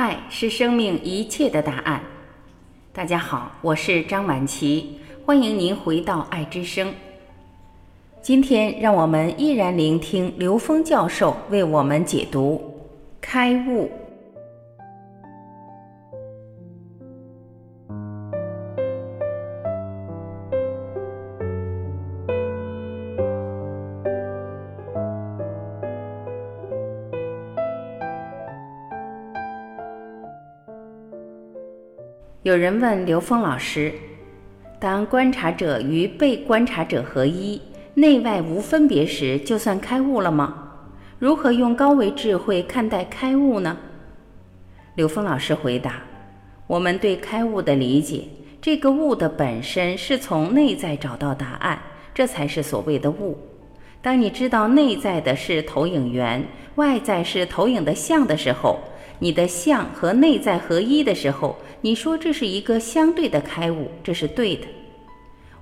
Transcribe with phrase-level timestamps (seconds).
[0.00, 2.00] 爱是生命一切的答案。
[2.90, 6.94] 大家好，我是张晚琪，欢迎您回到爱之声。
[8.22, 12.54] 今天，让我们依然聆听刘峰教授为我们解读
[13.20, 13.84] 《开悟》。
[32.42, 33.92] 有人问刘峰老师
[34.80, 37.60] ：“当观察者与被观察者合一，
[37.92, 40.70] 内外无分别时，就算开悟了吗？
[41.18, 43.76] 如何用高维智慧看待开悟呢？”
[44.96, 46.02] 刘峰老师回答
[46.66, 48.24] ：“我们对开悟的理解，
[48.58, 51.78] 这个悟的本身是从内在找到答案，
[52.14, 53.36] 这才是所谓的悟。
[54.00, 56.42] 当你知道内在的是投影源，
[56.76, 58.78] 外在是投影的像的时候。”
[59.22, 64.66] 你的相和内在合一的时候，你说这是一个相对的开悟，这是对的。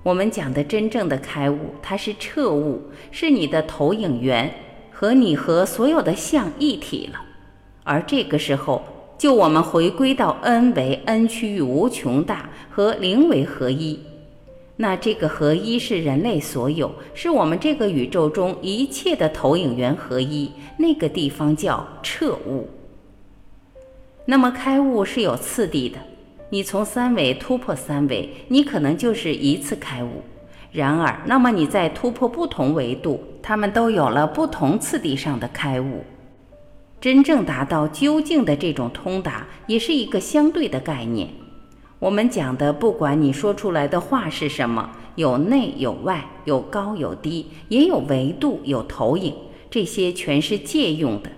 [0.03, 4.53] 我们讲的真正的开悟，它是彻悟，是你的投影源
[4.91, 7.21] 和你和所有的相一体了。
[7.83, 8.81] 而这个时候，
[9.17, 13.99] 就我们回归到 n 为 n 区域无穷大和零为合一，
[14.75, 22.67] 那这个合一是人类所有，是我们这个宇宙中一切的投影源合一，那个地方叫彻悟。
[24.25, 25.97] 那么开悟是有次第的，
[26.51, 30.23] 你从三维突破三维，你可能就是一次开悟。
[30.71, 36.03] 然而，那么你在突破不同维度，他们都有了不同次第上的开悟。
[36.99, 41.29] 真正达到究竟的这种通达，也是一个相对的概念。
[41.99, 49.33] 我们讲的，不管你说出来的话是什么，有内有外，有高有低，也有维度有投影，
[49.69, 51.29] 这些全是借用的。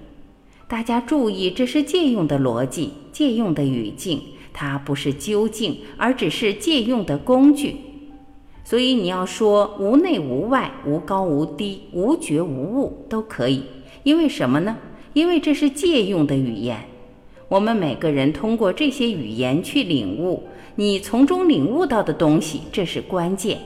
[0.68, 4.22] 大家注意，这是借用的逻辑，借用的语境，
[4.54, 7.78] 它不是究竟，而只是借用的工具。
[8.64, 13.64] 所以你要说无内无外，无高无低，无觉无物都可以，
[14.04, 14.78] 因为什么呢？
[15.14, 16.78] 因为这是借用的语言。
[17.50, 20.44] 我们每个人通过这些语言去领悟，
[20.76, 23.58] 你从中领悟到的东西，这是关键。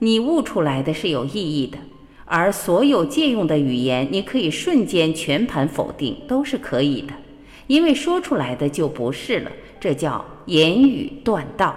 [0.00, 1.78] 你悟出来的是有意义的。
[2.30, 7.14] 而所有借用的语言，你可以瞬间全盘否定，都是可以的，
[7.68, 11.76] 因为说出来的就不是了，这叫言语断道。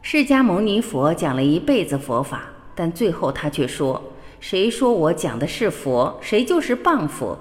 [0.00, 4.02] 释迦牟尼佛讲了一辈子佛法，但最后他却说
[4.40, 7.38] ：“谁说我讲的是佛，谁就是谤佛。”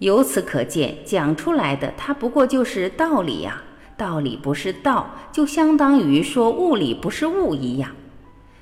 [0.00, 3.62] 由此可见，讲出来的它不过就是道理呀，
[3.96, 7.92] 道理不是道，就相当于说物理不是物一样。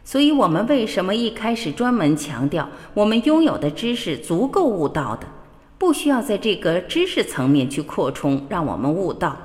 [0.05, 5.27] 所以，我们为什么一开始专门强调我们拥有的知识足够悟道的，
[5.83, 9.37] 不需要在这个知识层面去扩充，让我们悟道？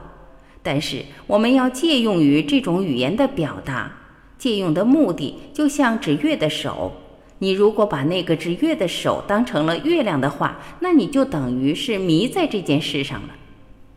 [0.62, 3.92] 但是，我们要借用于这种语言的表达，
[4.38, 6.92] 借用的目的就像指月的手。
[7.40, 13.30] 你如果把那个指月的手当成了月亮的话，那你就等于是迷在这件事上了。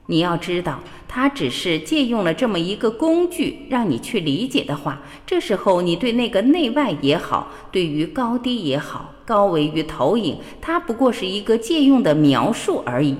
[0.06, 13.14] 你要知道，它只是借用了这么一个工具，让你去理解的话，这时候你对那个内外也好，对于高低也好，高维与投影，它不过是一个借用的描述而已。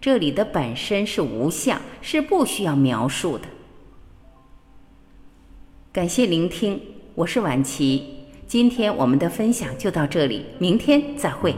[0.00, 3.44] 这里的本身是无相，是不需要描述的。
[5.92, 6.80] 感谢聆听，
[7.14, 8.02] 我是晚琪，
[8.46, 11.54] 今天我们的分享就到这里，明天再会。